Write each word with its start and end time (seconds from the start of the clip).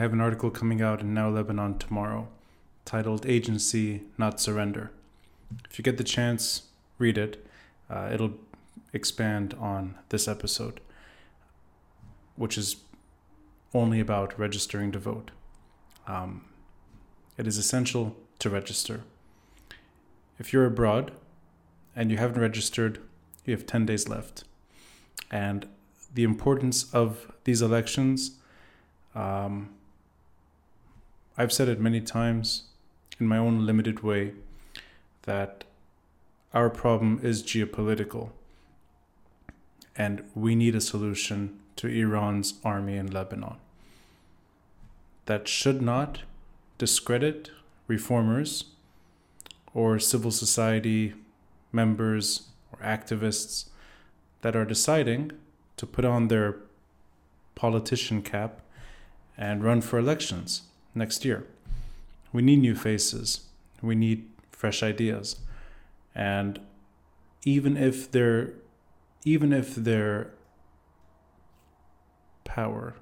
I 0.00 0.02
have 0.02 0.14
an 0.14 0.20
article 0.22 0.48
coming 0.48 0.80
out 0.80 1.02
in 1.02 1.12
Now 1.12 1.28
Lebanon 1.28 1.76
tomorrow 1.76 2.28
titled 2.86 3.26
Agency 3.26 4.04
Not 4.16 4.40
Surrender. 4.40 4.92
If 5.68 5.78
you 5.78 5.82
get 5.82 5.98
the 5.98 6.04
chance, 6.04 6.62
read 6.96 7.18
it. 7.18 7.46
Uh, 7.90 8.08
it'll 8.10 8.32
expand 8.94 9.52
on 9.60 9.96
this 10.08 10.26
episode, 10.26 10.80
which 12.36 12.56
is 12.56 12.76
only 13.74 14.00
about 14.00 14.38
registering 14.38 14.90
to 14.92 14.98
vote. 14.98 15.32
Um, 16.06 16.46
it 17.36 17.46
is 17.46 17.58
essential 17.58 18.16
to 18.38 18.48
register. 18.48 19.02
If 20.38 20.50
you're 20.50 20.64
abroad 20.64 21.12
and 21.94 22.10
you 22.10 22.16
haven't 22.16 22.40
registered, 22.40 23.02
you 23.44 23.54
have 23.54 23.66
10 23.66 23.84
days 23.84 24.08
left. 24.08 24.44
And 25.30 25.68
the 26.14 26.24
importance 26.24 26.90
of 26.94 27.30
these 27.44 27.60
elections, 27.60 28.38
um, 29.14 29.74
I've 31.38 31.52
said 31.52 31.68
it 31.68 31.80
many 31.80 32.00
times 32.00 32.64
in 33.18 33.26
my 33.26 33.38
own 33.38 33.64
limited 33.64 34.02
way 34.02 34.32
that 35.22 35.64
our 36.52 36.68
problem 36.68 37.20
is 37.22 37.42
geopolitical 37.42 38.30
and 39.96 40.24
we 40.34 40.54
need 40.54 40.74
a 40.74 40.80
solution 40.80 41.58
to 41.76 41.86
Iran's 41.86 42.54
army 42.64 42.96
in 42.96 43.10
Lebanon. 43.10 43.56
That 45.26 45.46
should 45.46 45.80
not 45.80 46.22
discredit 46.78 47.50
reformers 47.86 48.64
or 49.72 49.98
civil 49.98 50.30
society 50.30 51.14
members 51.72 52.48
or 52.72 52.84
activists 52.84 53.66
that 54.42 54.56
are 54.56 54.64
deciding 54.64 55.32
to 55.76 55.86
put 55.86 56.04
on 56.04 56.28
their 56.28 56.56
politician 57.54 58.22
cap 58.22 58.60
and 59.36 59.62
run 59.62 59.80
for 59.80 59.98
elections 59.98 60.62
next 60.94 61.24
year. 61.24 61.46
We 62.32 62.42
need 62.42 62.60
new 62.60 62.74
faces. 62.74 63.48
We 63.82 63.94
need 63.94 64.28
fresh 64.50 64.82
ideas. 64.82 65.36
And 66.14 66.60
even 67.44 67.76
if 67.76 68.10
their 68.10 68.54
even 69.24 69.52
if 69.52 69.74
their 69.74 70.32
power 72.44 72.94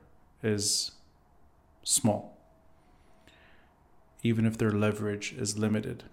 is 0.42 0.92
small, 1.84 2.36
even 4.22 4.44
if 4.46 4.58
their 4.58 4.70
leverage 4.70 5.32
is 5.32 5.58
limited, 5.58 6.04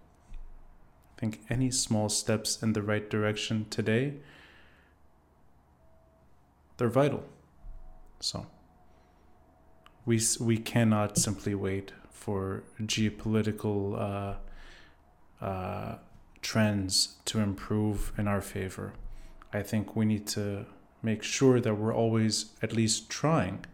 I 1.16 1.20
think 1.20 1.42
any 1.50 1.72
small 1.72 2.10
steps 2.10 2.62
in 2.62 2.74
the 2.74 2.82
right 2.82 3.10
direction 3.10 3.66
today 3.70 4.16
they're 6.78 6.90
vital. 6.90 7.24
So 8.20 8.46
we 10.06 10.22
we 10.40 10.58
cannot 10.58 11.18
simply 11.18 11.56
wait 11.56 11.94
for 12.12 12.64
geopolitical 12.82 14.00
uh, 14.00 15.46
uh, 15.46 15.96
trends 16.42 17.16
to 17.26 17.40
improve 17.40 18.14
in 18.18 18.28
our 18.28 18.42
favor. 18.42 18.94
I 19.52 19.62
think 19.62 19.96
we 19.96 20.06
need 20.06 20.28
to 20.28 20.66
make 21.02 21.24
sure 21.24 21.60
that 21.60 21.76
we're 21.76 21.94
always 21.94 22.54
at 22.62 22.74
least 22.74 23.10
trying 23.10 23.66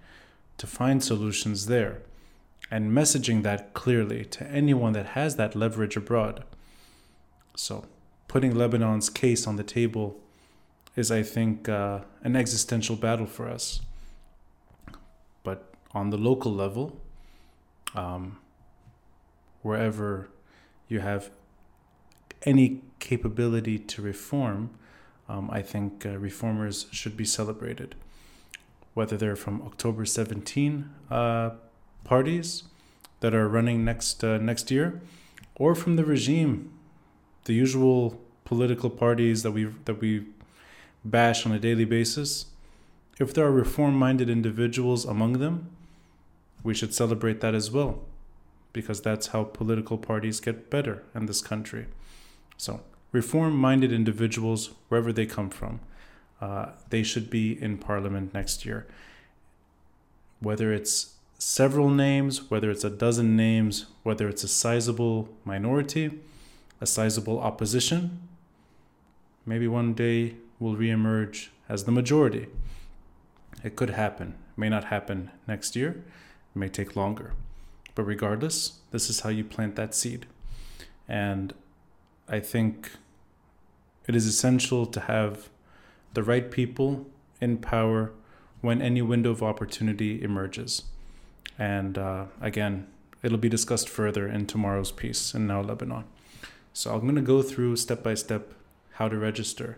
to 0.58 0.68
find 0.68 1.04
solutions 1.04 1.66
there 1.68 2.02
and 2.70 2.92
messaging 2.92 3.44
that 3.44 3.74
clearly 3.74 4.24
to 4.26 4.46
anyone 4.48 4.94
that 4.94 5.08
has 5.08 5.36
that 5.36 5.56
leverage 5.56 5.98
abroad. 5.98 6.44
So, 7.56 7.86
putting 8.28 8.56
Lebanon's 8.56 9.10
case 9.10 9.46
on 9.46 9.58
the 9.58 9.64
table 9.64 10.20
is, 10.96 11.12
I 11.12 11.24
think, 11.24 11.68
uh, 11.68 12.00
an 12.24 12.36
existential 12.36 12.96
battle 12.96 13.26
for 13.26 13.50
us. 13.50 13.82
On 15.94 16.10
the 16.10 16.18
local 16.18 16.54
level, 16.54 17.00
um, 17.96 18.38
wherever 19.62 20.30
you 20.88 21.00
have 21.00 21.30
any 22.44 22.82
capability 23.00 23.78
to 23.78 24.02
reform, 24.02 24.70
um, 25.28 25.50
I 25.52 25.62
think 25.62 26.06
uh, 26.06 26.18
reformers 26.18 26.88
should 26.92 27.16
be 27.16 27.26
celebrated. 27.26 27.96
Whether 28.94 29.18
they're 29.18 29.36
from 29.36 29.62
October 29.62 30.06
17 30.06 30.90
uh, 31.10 31.52
parties 32.04 32.64
that 33.22 33.34
are 33.34 33.48
running 33.48 33.86
next 33.86 34.24
uh, 34.24 34.38
next 34.38 34.72
year, 34.72 35.02
or 35.56 35.76
from 35.76 35.96
the 35.96 36.04
regime, 36.04 36.72
the 37.46 37.54
usual 37.54 38.20
political 38.44 38.90
parties 38.90 39.44
that 39.44 39.52
we 39.52 39.66
that 39.86 40.02
we 40.02 40.26
bash 41.06 41.46
on 41.46 41.52
a 41.54 41.60
daily 41.60 41.86
basis, 41.86 42.48
if 43.20 43.34
there 43.34 43.46
are 43.46 43.52
reform 43.52 43.96
minded 43.96 44.30
individuals 44.30 45.06
among 45.06 45.34
them, 45.34 45.70
we 46.64 46.74
should 46.74 46.94
celebrate 46.94 47.42
that 47.42 47.56
as 47.56 47.72
well, 47.72 48.02
because 48.74 49.02
that's 49.02 49.28
how 49.28 49.44
political 49.44 49.98
parties 49.98 50.40
get 50.40 50.70
better 50.70 51.04
in 51.16 51.26
this 51.26 51.42
country. 51.42 51.88
So, 52.58 52.82
reform 53.12 53.56
minded 53.56 53.92
individuals, 53.92 54.72
wherever 54.88 55.12
they 55.12 55.26
come 55.26 55.50
from, 55.50 55.80
uh, 56.40 56.68
they 56.90 57.04
should 57.04 57.30
be 57.30 57.62
in 57.62 57.78
parliament 57.78 58.34
next 58.34 58.66
year. 58.66 58.88
Whether 60.40 60.74
it's 60.74 61.16
several 61.38 61.90
names, 61.90 62.50
whether 62.50 62.70
it's 62.70 62.84
a 62.84 62.90
dozen 62.90 63.36
names, 63.36 63.88
whether 64.04 64.30
it's 64.30 64.44
a 64.44 64.48
sizable 64.48 65.30
minority, 65.44 66.12
a 66.80 66.86
sizable 66.86 67.40
opposition, 67.40 68.20
maybe 69.46 69.68
one 69.68 69.94
day 69.94 70.36
will 70.60 70.76
reemerge 70.76 71.50
as 71.68 71.86
the 71.86 71.92
majority. 71.92 72.48
It 73.64 73.76
could 73.76 73.92
happen, 73.92 74.36
it 74.56 74.58
may 74.58 74.70
not 74.70 74.86
happen 74.86 75.32
next 75.48 75.76
year, 75.76 76.04
it 76.54 76.60
may 76.60 76.70
take 76.70 76.96
longer. 76.96 77.34
But 77.96 78.04
regardless, 78.04 78.80
this 78.92 79.10
is 79.10 79.22
how 79.22 79.30
you 79.30 79.44
plant 79.44 79.76
that 79.76 79.94
seed. 79.94 80.26
And 81.08 81.54
I 82.28 82.40
think 82.40 82.92
it 84.08 84.16
is 84.16 84.26
essential 84.26 84.86
to 84.86 85.00
have 85.02 85.50
the 86.14 86.24
right 86.24 86.50
people 86.50 87.06
in 87.40 87.58
power 87.58 88.12
when 88.62 88.82
any 88.82 89.02
window 89.02 89.32
of 89.32 89.44
opportunity 89.44 90.22
emerges. 90.22 90.84
And 91.58 91.98
uh, 91.98 92.26
again, 92.40 92.88
it'll 93.24 93.38
be 93.38 93.50
discussed 93.50 93.90
further 93.90 94.28
in 94.28 94.46
tomorrow's 94.46 94.92
piece 94.92 95.34
in 95.34 95.48
Now 95.48 95.62
Lebanon. 95.62 96.06
So 96.74 96.94
I'm 96.94 97.02
going 97.02 97.16
to 97.16 97.22
go 97.22 97.42
through 97.42 97.76
step 97.76 98.04
by 98.04 98.14
step 98.14 98.54
how 98.94 99.10
to 99.10 99.18
register. 99.18 99.78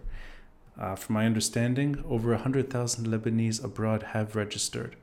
Uh, 0.79 0.95
from 0.95 1.13
my 1.13 1.25
understanding, 1.25 2.03
over 2.07 2.31
100,000 2.31 3.06
Lebanese 3.06 3.63
abroad 3.63 4.03
have 4.13 4.35
registered. 4.35 4.95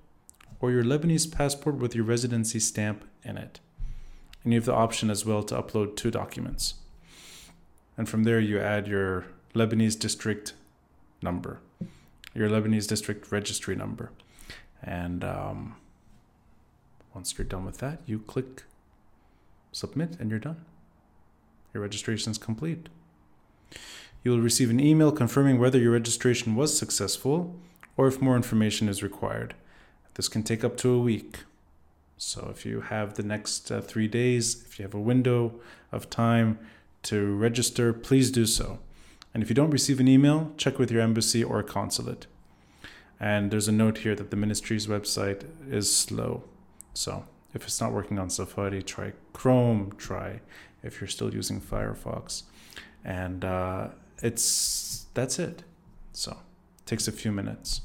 or 0.60 0.72
your 0.72 0.84
Lebanese 0.84 1.32
passport 1.32 1.76
with 1.76 1.96
your 1.96 2.06
residency 2.06 2.60
stamp 2.60 3.04
in 3.24 3.38
it. 3.38 3.60
And 4.44 4.54
you 4.54 4.60
have 4.60 4.66
the 4.66 4.74
option 4.74 5.10
as 5.10 5.26
well 5.26 5.44
to 5.44 5.62
upload 5.62 5.96
two 5.96 6.12
documents. 6.12 6.76
And 7.98 8.10
from 8.10 8.24
there, 8.24 8.40
you 8.40 8.60
add 8.60 8.88
your 8.88 9.26
Lebanese 9.54 10.00
district 10.00 10.54
number, 11.22 11.60
your 12.34 12.50
Lebanese 12.50 12.88
district 12.88 13.32
registry 13.32 13.76
number. 13.76 14.12
And 14.82 15.24
um, 15.24 15.76
once 17.14 17.38
you're 17.38 17.46
done 17.46 17.66
with 17.66 17.78
that, 17.80 18.00
you 18.06 18.20
click 18.20 18.64
submit 19.72 20.18
and 20.20 20.30
you're 20.30 20.40
done. 20.40 20.66
Your 21.74 21.84
registration 21.84 22.32
is 22.32 22.38
complete. 22.38 22.90
You 24.24 24.32
will 24.32 24.42
receive 24.42 24.70
an 24.70 24.80
email 24.80 25.12
confirming 25.12 25.60
whether 25.60 25.80
your 25.80 25.92
registration 25.92 26.56
was 26.56 26.78
successful 26.78 27.56
or 27.98 28.08
if 28.08 28.22
more 28.22 28.36
information 28.36 28.90
is 28.90 29.04
required. 29.04 29.56
This 30.16 30.28
can 30.28 30.44
take 30.44 30.64
up 30.64 30.78
to 30.78 30.92
a 30.92 31.00
week. 31.00 31.40
So, 32.24 32.50
if 32.52 32.68
you 32.68 32.82
have 32.82 33.16
the 33.16 33.24
next 33.24 33.72
uh, 33.72 33.82
three 33.82 34.08
days, 34.08 34.64
if 34.64 34.78
you 34.78 34.84
have 34.84 34.94
a 34.94 35.00
window 35.00 35.60
of 35.92 36.08
time 36.12 36.60
to 37.02 37.36
register, 37.36 37.94
please 37.94 38.30
do 38.30 38.46
so. 38.46 38.78
And 39.34 39.42
if 39.42 39.50
you 39.50 39.56
don't 39.56 39.72
receive 39.72 40.00
an 40.00 40.08
email, 40.08 40.54
check 40.56 40.78
with 40.78 40.92
your 40.92 41.02
embassy 41.02 41.44
or 41.44 41.64
consulate. 41.64 42.28
And 43.20 43.50
there's 43.50 43.68
a 43.68 43.72
note 43.72 43.98
here 43.98 44.14
that 44.14 44.30
the 44.30 44.38
ministry's 44.38 44.86
website 44.86 45.46
is 45.68 45.94
slow. 45.96 46.44
So, 46.94 47.26
if 47.56 47.64
it's 47.64 47.82
not 47.82 47.92
working 47.92 48.20
on 48.20 48.30
Safari, 48.30 48.84
try 48.84 49.14
Chrome, 49.34 49.92
try 49.98 50.42
if 50.84 51.02
you're 51.02 51.08
still 51.08 51.34
using 51.34 51.60
Firefox. 51.60 52.44
And 53.04 53.44
uh, 53.44 53.88
it's 54.22 55.08
that's 55.16 55.40
it. 55.40 55.64
So 56.14 56.38
takes 56.86 57.08
a 57.08 57.12
few 57.12 57.32
minutes. 57.32 57.82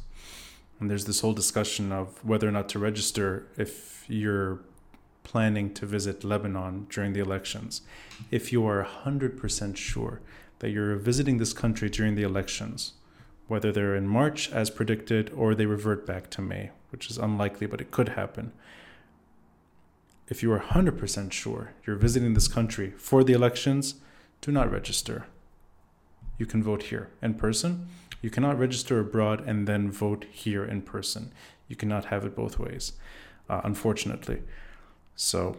And 0.79 0.91
there's 0.91 1.07
this 1.07 1.21
whole 1.21 1.33
discussion 1.33 1.93
of 1.93 2.23
whether 2.25 2.49
or 2.49 2.53
not 2.53 2.69
to 2.71 2.79
register 2.79 3.47
if 3.57 4.05
you're 4.09 4.61
planning 5.25 5.73
to 5.75 5.87
visit 5.87 6.23
Lebanon 6.23 6.87
during 6.91 7.13
the 7.13 7.21
elections. 7.21 7.83
If 8.31 8.53
you 8.53 8.67
are 8.67 8.87
100% 9.05 9.77
sure 9.77 10.21
that 10.61 10.71
you're 10.71 10.97
visiting 10.97 11.39
this 11.39 11.53
country 11.53 11.89
during 11.89 12.15
the 12.15 12.23
elections, 12.23 12.93
whether 13.49 13.73
they're 13.73 13.97
in 13.97 14.07
March 14.07 14.51
as 14.53 14.71
predicted 14.71 15.31
or 15.35 15.55
they 15.55 15.67
revert 15.67 16.07
back 16.07 16.31
to 16.31 16.43
May, 16.43 16.71
which 16.91 17.11
is 17.11 17.19
unlikely, 17.19 17.67
but 17.67 17.81
it 17.81 17.91
could 17.91 18.11
happen. 18.11 18.53
If 20.29 20.43
you 20.43 20.53
are 20.53 20.61
100% 20.61 21.33
sure 21.33 21.73
you're 21.87 21.97
visiting 21.97 22.35
this 22.35 22.49
country 22.49 22.93
for 22.97 23.25
the 23.25 23.33
elections, 23.33 23.97
do 24.41 24.53
not 24.53 24.71
register 24.71 25.27
you 26.39 26.47
can 26.47 26.63
vote 26.63 26.85
here 26.85 27.11
in 27.23 27.35
person. 27.35 27.89
You 28.23 28.31
cannot 28.31 28.59
register 28.59 28.99
abroad 28.99 29.43
and 29.47 29.67
then 29.67 29.91
vote 29.91 30.27
here 30.31 30.65
in 30.65 30.83
person. 30.83 31.33
You 31.69 31.77
cannot 31.77 32.07
have 32.07 32.25
it 32.25 32.37
both 32.37 32.59
ways, 32.59 32.93
uh, 33.49 33.61
unfortunately. 33.65 34.43
So 35.15 35.57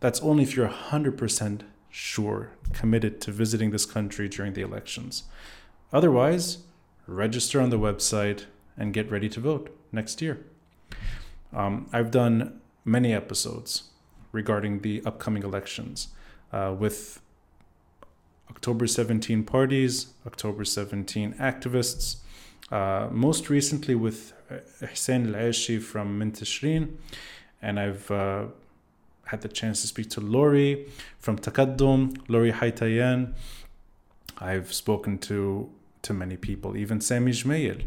that's 0.00 0.20
only 0.20 0.42
if 0.42 0.56
you're 0.56 0.68
100% 0.68 1.62
sure, 1.90 2.50
committed 2.72 3.20
to 3.20 3.30
visiting 3.30 3.70
this 3.70 3.84
country 3.84 4.28
during 4.28 4.54
the 4.54 4.62
elections. 4.62 5.24
Otherwise, 5.92 6.58
register 7.06 7.60
on 7.60 7.70
the 7.70 7.78
website 7.78 8.46
and 8.76 8.94
get 8.94 9.10
ready 9.10 9.28
to 9.28 9.40
vote 9.40 9.76
next 9.92 10.22
year. 10.22 10.44
Um, 11.52 11.88
I've 11.92 12.10
done 12.10 12.60
many 12.84 13.12
episodes 13.12 13.84
regarding 14.32 14.80
the 14.80 15.02
upcoming 15.04 15.42
elections 15.42 16.08
uh, 16.52 16.74
with 16.76 17.20
October 18.52 18.86
17 18.86 19.44
parties, 19.44 20.12
October 20.26 20.64
17 20.64 21.34
activists, 21.34 22.16
uh, 22.70 23.08
most 23.10 23.48
recently 23.48 23.94
with 23.94 24.34
Hussein 24.80 25.34
El 25.34 25.48
Achi 25.48 25.78
from 25.78 26.20
Minteshreen, 26.20 26.96
and 27.60 27.80
I've 27.80 28.10
uh, 28.10 28.44
had 29.24 29.40
the 29.40 29.48
chance 29.48 29.80
to 29.80 29.86
speak 29.86 30.10
to 30.10 30.20
Laury 30.20 30.86
from 31.18 31.38
Takaddum, 31.38 32.16
Laury 32.28 32.52
Haytayan. 32.52 33.34
I've 34.38 34.72
spoken 34.72 35.18
to 35.28 35.70
to 36.02 36.12
many 36.12 36.36
people, 36.36 36.76
even 36.76 36.98
Samy 36.98 37.30
Gemayel 37.30 37.84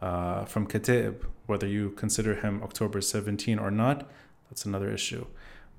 uh, 0.00 0.44
from 0.46 0.66
Kataeb. 0.66 1.14
Whether 1.46 1.66
you 1.66 1.90
consider 1.90 2.34
him 2.34 2.62
October 2.62 3.00
17 3.00 3.58
or 3.58 3.70
not, 3.70 4.10
that's 4.48 4.64
another 4.64 4.90
issue. 4.90 5.26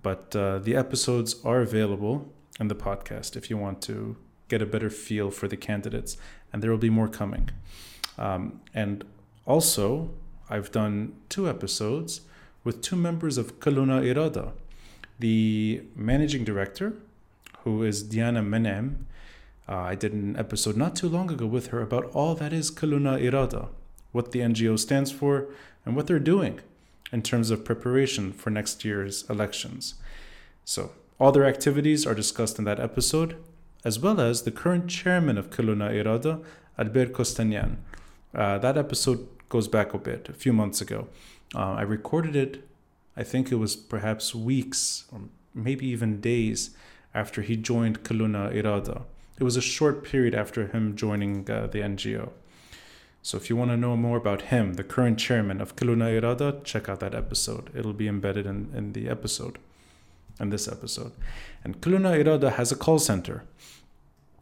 But 0.02 0.36
uh, 0.36 0.60
the 0.60 0.76
episodes 0.76 1.36
are 1.44 1.62
available 1.62 2.32
in 2.60 2.68
the 2.68 2.76
podcast 2.76 3.36
if 3.36 3.50
you 3.50 3.58
want 3.58 3.82
to 3.84 4.16
get 4.50 4.62
a 4.62 4.66
better 4.66 4.90
feel 4.90 5.32
for 5.32 5.48
the 5.48 5.56
candidates, 5.56 6.18
and 6.52 6.62
there 6.62 6.72
will 6.72 6.78
be 6.78 6.90
more 6.90 7.08
coming. 7.08 7.50
Um, 8.18 8.60
and 8.74 9.06
also, 9.46 10.10
I've 10.50 10.72
done 10.72 11.14
two 11.30 11.48
episodes 11.48 12.22
with 12.64 12.82
two 12.82 12.96
members 12.96 13.38
of 13.38 13.60
Kulluna 13.60 14.04
Irada, 14.04 14.52
the 15.18 15.84
managing 15.96 16.44
director, 16.44 16.94
who 17.64 17.84
is 17.84 18.04
Diana 18.04 18.42
Menhem. 18.42 19.06
Uh, 19.68 19.76
I 19.76 19.96
did 19.96 20.14
an 20.14 20.36
episode 20.38 20.76
not 20.76 20.96
too 20.96 21.08
long 21.08 21.32
ago 21.32 21.46
with 21.46 21.68
her 21.68 21.82
about 21.82 22.06
all 22.14 22.36
that 22.36 22.52
is 22.52 22.72
Kulluna 22.72 23.22
Irada, 23.22 23.70
what 24.12 24.32
the 24.32 24.40
NGO 24.40 24.78
stands 24.78 25.12
for, 25.12 25.48
and 25.86 25.96
what 25.96 26.08
they're 26.08 26.20
doing 26.20 26.60
in 27.12 27.22
terms 27.22 27.50
of 27.50 27.66
preparation 27.66 28.34
for 28.34 28.50
next 28.50 28.84
year's 28.84 29.28
elections. 29.30 29.96
So, 30.66 30.92
all 31.20 31.32
their 31.32 31.46
activities 31.46 32.06
are 32.06 32.16
discussed 32.16 32.60
in 32.60 32.66
that 32.66 32.80
episode, 32.80 33.36
as 33.84 34.00
well 34.00 34.20
as 34.20 34.44
the 34.44 34.52
current 34.52 34.90
chairman 34.90 35.38
of 35.38 35.50
Kulluna 35.50 35.92
Irada, 35.92 36.44
Albert 36.78 37.14
Kostanian. 37.14 37.78
Uh, 38.34 38.58
that 38.58 38.78
episode 38.78 39.28
goes 39.50 39.68
back 39.68 39.94
a 39.94 39.98
bit, 39.98 40.30
a 40.30 40.34
few 40.34 40.54
months 40.54 40.82
ago. 40.82 41.08
Uh, 41.56 41.74
I 41.74 41.82
recorded 41.82 42.36
it, 42.36 42.68
I 43.18 43.24
think 43.24 43.52
it 43.52 43.56
was 43.56 43.76
perhaps 43.76 44.36
weeks 44.36 45.06
or 45.12 45.22
maybe 45.54 45.88
even 45.88 46.22
days 46.22 46.72
after 47.14 47.42
he 47.42 47.58
joined 47.58 48.04
Kulluna 48.04 48.54
Irada. 48.54 49.04
It 49.40 49.44
was 49.44 49.58
a 49.58 49.62
short 49.62 50.04
period 50.04 50.36
after 50.36 50.68
him 50.68 50.96
joining 50.96 51.50
uh, 51.50 51.68
the 51.68 51.80
NGO. 51.80 52.30
So 53.22 53.38
if 53.38 53.50
you 53.50 53.56
want 53.56 53.72
to 53.72 53.78
know 53.78 53.98
more 53.98 54.18
about 54.18 54.44
him, 54.44 54.76
the 54.76 54.84
current 54.84 55.20
chairman 55.20 55.60
of 55.60 55.76
Kulluna 55.76 56.20
Irada, 56.20 56.64
check 56.64 56.88
out 56.88 57.00
that 57.02 57.16
episode. 57.16 57.70
It'll 57.76 57.94
be 57.94 58.08
embedded 58.08 58.46
in, 58.46 58.72
in 58.76 58.94
the 58.94 59.10
episode, 59.10 59.60
in 60.40 60.50
this 60.50 60.68
episode. 60.68 61.12
And 61.64 61.82
Kulluna 61.82 62.24
Irada 62.24 62.54
has 62.54 62.72
a 62.72 62.76
call 62.76 63.00
center. 63.00 63.44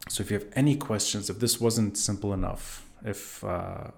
So 0.08 0.22
if 0.22 0.30
you 0.30 0.38
have 0.38 0.48
any 0.54 0.76
questions, 0.76 1.28
if 1.28 1.38
this 1.38 1.60
wasn't 1.60 1.98
simple 1.98 2.32
enough, 2.32 2.86
if 3.04 3.44
uh, 3.44 3.88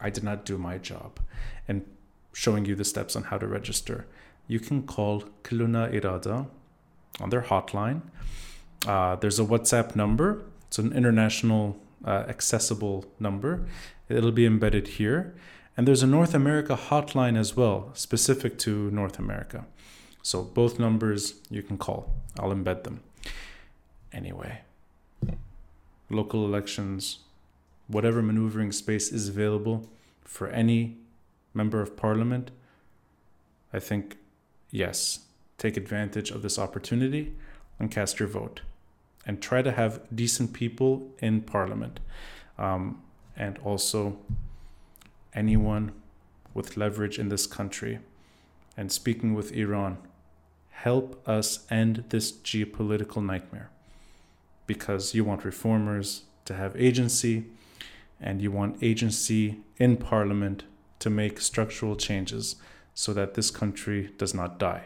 I 0.00 0.10
did 0.10 0.24
not 0.24 0.44
do 0.44 0.58
my 0.58 0.78
job 0.78 1.20
and 1.68 1.84
showing 2.32 2.64
you 2.64 2.74
the 2.74 2.84
steps 2.84 3.14
on 3.16 3.24
how 3.24 3.38
to 3.38 3.46
register, 3.46 4.06
you 4.46 4.58
can 4.58 4.82
call 4.82 5.24
Kulluna 5.44 5.92
Irada 5.92 6.48
on 7.20 7.30
their 7.30 7.42
hotline. 7.42 8.02
Uh, 8.86 9.16
there's 9.16 9.38
a 9.38 9.44
WhatsApp 9.44 9.94
number. 9.94 10.42
It's 10.66 10.78
an 10.78 10.92
international 10.92 11.76
uh, 12.04 12.24
accessible 12.28 13.04
number. 13.18 13.66
It'll 14.08 14.32
be 14.32 14.46
embedded 14.46 14.88
here. 14.88 15.34
And 15.76 15.86
there's 15.86 16.02
a 16.02 16.06
North 16.06 16.34
America 16.34 16.76
hotline 16.76 17.38
as 17.38 17.56
well, 17.56 17.90
specific 17.94 18.58
to 18.60 18.90
North 18.90 19.18
America. 19.18 19.66
So 20.22 20.42
both 20.42 20.78
numbers 20.78 21.34
you 21.50 21.62
can 21.62 21.78
call. 21.78 22.12
I'll 22.38 22.54
embed 22.54 22.84
them. 22.84 23.02
Anyway, 24.12 24.60
local 26.08 26.44
elections, 26.44 27.20
whatever 27.86 28.22
maneuvering 28.22 28.72
space 28.72 29.12
is 29.12 29.28
available 29.28 29.88
for 30.24 30.48
any 30.48 30.96
member 31.54 31.80
of 31.80 31.96
parliament, 31.96 32.50
I 33.72 33.78
think, 33.78 34.16
yes, 34.70 35.20
take 35.58 35.76
advantage 35.76 36.30
of 36.30 36.42
this 36.42 36.58
opportunity 36.58 37.34
and 37.78 37.90
cast 37.90 38.18
your 38.18 38.28
vote. 38.28 38.62
And 39.26 39.40
try 39.40 39.62
to 39.62 39.72
have 39.72 40.00
decent 40.14 40.52
people 40.52 41.10
in 41.18 41.42
parliament. 41.42 42.00
Um, 42.58 43.02
and 43.36 43.58
also, 43.58 44.18
anyone 45.34 45.92
with 46.54 46.76
leverage 46.76 47.18
in 47.18 47.28
this 47.28 47.46
country. 47.46 48.00
And 48.76 48.90
speaking 48.90 49.34
with 49.34 49.52
Iran, 49.52 49.98
help 50.82 51.28
us 51.28 51.66
end 51.70 52.04
this 52.08 52.32
geopolitical 52.32 53.22
nightmare 53.22 53.68
because 54.66 55.14
you 55.14 55.22
want 55.22 55.44
reformers 55.44 56.22
to 56.46 56.54
have 56.54 56.74
agency 56.74 57.44
and 58.18 58.40
you 58.40 58.50
want 58.50 58.82
agency 58.82 59.58
in 59.76 59.96
parliament 59.96 60.64
to 60.98 61.10
make 61.10 61.38
structural 61.38 61.96
changes 61.96 62.56
so 62.94 63.12
that 63.12 63.34
this 63.34 63.50
country 63.50 64.10
does 64.16 64.32
not 64.32 64.58
die. 64.58 64.84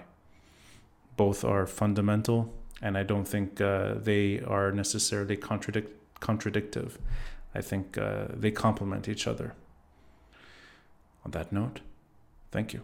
Both 1.16 1.44
are 1.44 1.66
fundamental 1.66 2.52
and 2.82 2.98
I 2.98 3.04
don't 3.04 3.28
think 3.28 3.60
uh, 3.60 3.94
they 3.94 4.40
are 4.40 4.72
necessarily 4.72 5.36
contradict 5.36 5.92
contradictive. 6.18 6.98
I 7.54 7.60
think 7.60 7.96
uh, 7.98 8.26
they 8.30 8.50
complement 8.50 9.08
each 9.08 9.28
other. 9.28 9.54
On 11.24 11.30
that 11.30 11.52
note, 11.52 11.80
thank 12.50 12.72
you. 12.72 12.80